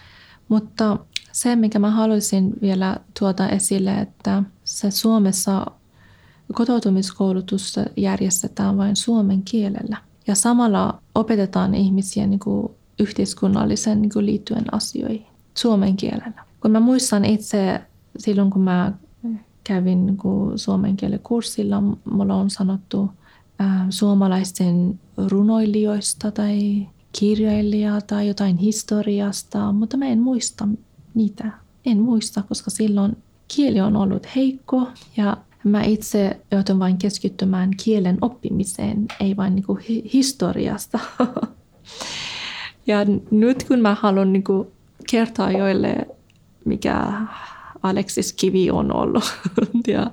Mutta 0.50 0.98
se, 1.32 1.56
mikä 1.56 1.80
mä 1.80 1.92
haluaisin 1.92 2.54
vielä 2.62 2.98
tuoda 3.20 3.50
esille, 3.50 3.94
että 3.94 4.44
se 4.64 4.92
Suomessa 4.92 5.66
kotoutumiskoulutusta 6.54 7.86
järjestetään 7.98 8.78
vain 8.78 8.96
suomen 8.96 9.42
kielellä. 9.44 9.98
Ja 10.28 10.36
samalla 10.36 11.02
opetetaan 11.16 11.76
ihmisiä 11.76 12.28
niin 12.28 12.40
kuin 12.40 12.72
yhteiskunnallisen 13.00 14.02
niin 14.02 14.14
kuin 14.14 14.26
liittyen 14.26 14.74
asioihin 14.74 15.26
suomen 15.58 15.98
kielellä. 15.98 16.46
Kun 16.62 16.72
mä 16.72 16.80
muistan 16.80 17.26
itse 17.26 17.82
silloin, 18.18 18.50
kun 18.50 18.62
mä 18.62 18.94
kävin 19.64 20.06
niin 20.06 20.18
kuin 20.18 20.60
suomen 20.60 20.98
kielen 20.98 21.20
kurssilla, 21.20 21.84
mulla 22.12 22.36
on 22.36 22.50
sanottu 22.50 23.10
äh, 23.62 23.86
suomalaisten 23.90 25.00
runoilijoista 25.18 26.32
tai 26.32 26.88
kirjailijaa 27.20 28.02
tai 28.02 28.28
jotain 28.28 28.58
historiasta, 28.58 29.72
mutta 29.72 29.98
mä 29.98 30.06
en 30.06 30.20
muista 30.20 30.68
niitä. 31.14 31.52
En 31.86 32.00
muista, 32.00 32.44
koska 32.50 32.70
silloin 32.70 33.18
kieli 33.48 33.82
on 33.82 33.96
ollut 33.96 34.28
heikko 34.36 34.88
ja 35.18 35.38
Mä 35.66 35.84
itse 35.84 36.40
joudun 36.52 36.80
vain 36.80 36.98
keskittymään 36.98 37.72
kielen 37.84 38.18
oppimiseen, 38.22 39.06
ei 39.20 39.38
vain 39.38 39.56
niin 39.56 39.66
kuin 39.66 39.80
historiasta. 40.14 41.00
ja 42.88 42.98
nyt 43.32 43.64
kun 43.64 43.80
mä 43.80 43.96
haluan 44.00 44.34
niin 44.34 44.44
kuin 44.44 44.68
kertoa 45.12 45.52
joille, 45.52 46.08
mikä 46.66 47.12
Aleksis 47.84 48.34
Kivi 48.34 48.72
on 48.72 48.96
ollut, 48.96 49.34
ja 49.88 50.12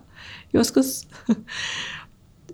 joskus 0.52 1.08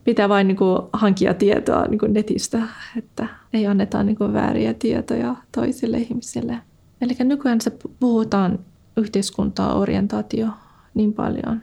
pitää 0.05 0.29
vain 0.29 0.49
niin 0.49 0.57
kuin 0.57 0.83
hankkia 0.93 1.35
tietoa 1.35 1.87
niin 1.87 1.99
kuin 1.99 2.13
netistä, 2.13 2.63
että 2.97 3.29
ei 3.53 3.67
anneta 3.67 4.03
niin 4.03 4.17
kuin 4.17 4.33
vääriä 4.33 4.75
tietoja 4.75 5.37
toisille 5.53 5.99
ihmisille. 5.99 6.59
Eli 7.01 7.17
nykyään 7.25 7.61
se 7.61 7.79
puhutaan 8.01 8.59
yhteiskuntaa 8.97 9.75
orientaatio 9.75 10.49
niin 10.95 11.13
paljon 11.13 11.61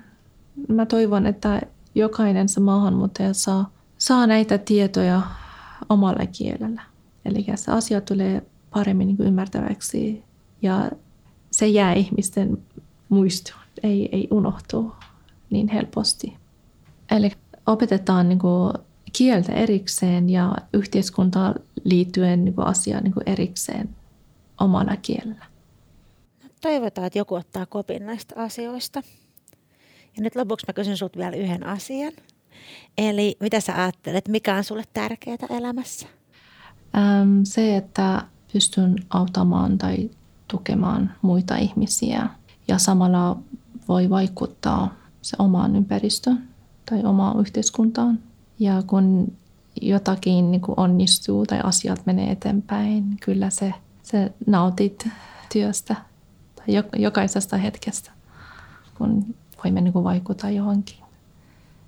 mä 0.67 0.85
toivon, 0.85 1.25
että 1.25 1.61
jokainen 1.95 2.49
se 2.49 2.59
maahanmuuttaja 2.59 3.33
saa, 3.33 3.71
saa 3.97 4.27
näitä 4.27 4.57
tietoja 4.57 5.21
omalla 5.89 6.25
kielellä. 6.25 6.81
Eli 7.25 7.45
se 7.55 7.71
asia 7.71 8.01
tulee 8.01 8.45
paremmin 8.73 9.07
niin 9.07 9.17
kuin 9.17 9.27
ymmärtäväksi 9.27 10.23
ja 10.61 10.91
se 11.51 11.67
jää 11.67 11.93
ihmisten 11.93 12.57
muistoon, 13.09 13.61
ei, 13.83 14.09
ei 14.11 14.27
unohtu 14.31 14.91
niin 15.49 15.67
helposti. 15.67 16.37
Eli 17.11 17.31
opetetaan 17.67 18.29
niin 18.29 18.39
kuin 18.39 18.73
kieltä 19.13 19.53
erikseen 19.53 20.29
ja 20.29 20.55
yhteiskuntaan 20.73 21.55
liittyen 21.83 22.45
niin 22.45 22.55
kuin 22.55 22.67
asiaa 22.67 23.01
niin 23.01 23.13
kuin 23.13 23.29
erikseen 23.29 23.89
omalla 24.59 24.95
kielellä. 24.95 25.45
No, 26.43 26.49
toivotaan, 26.61 27.07
että 27.07 27.19
joku 27.19 27.35
ottaa 27.35 27.65
kopin 27.65 28.05
näistä 28.05 28.35
asioista. 28.37 29.03
Ja 30.17 30.23
nyt 30.23 30.35
lopuksi 30.35 30.65
mä 30.67 30.73
kysyn 30.73 30.97
sinulta 30.97 31.19
vielä 31.19 31.35
yhden 31.35 31.65
asian. 31.65 32.13
Eli 32.97 33.37
mitä 33.39 33.59
sä 33.59 33.83
ajattelet, 33.83 34.27
mikä 34.27 34.55
on 34.55 34.63
sulle 34.63 34.83
tärkeää 34.93 35.37
elämässä? 35.49 36.07
Ähm, 36.97 37.39
se, 37.43 37.77
että 37.77 38.21
pystyn 38.53 38.95
auttamaan 39.09 39.77
tai 39.77 40.09
tukemaan 40.47 41.11
muita 41.21 41.55
ihmisiä 41.55 42.29
ja 42.67 42.77
samalla 42.77 43.37
voi 43.87 44.09
vaikuttaa 44.09 44.95
se 45.21 45.35
omaan 45.39 45.75
ympäristöön 45.75 46.54
tai 46.85 47.03
omaan 47.03 47.39
yhteiskuntaan. 47.39 48.19
Ja 48.59 48.83
kun 48.87 49.33
jotakin 49.81 50.51
niin 50.51 50.61
kuin 50.61 50.79
onnistuu 50.79 51.45
tai 51.45 51.59
asiat 51.63 52.05
menee 52.05 52.31
eteenpäin, 52.31 53.17
kyllä 53.21 53.49
se, 53.49 53.73
se 54.03 54.33
nautit 54.47 55.07
työstä 55.53 55.95
tai 56.55 56.83
jokaisesta 56.97 57.57
hetkestä, 57.57 58.11
kun 58.97 59.35
voimme 59.63 59.81
niin 59.81 59.93
kuin 59.93 60.03
vaikuttaa 60.03 60.49
johonkin. 60.49 60.97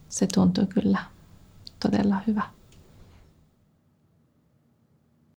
Se 0.10 0.27
tuntuu 0.33 0.65
kyllä 0.65 0.99
todella 1.79 2.21
hyvä. 2.27 2.56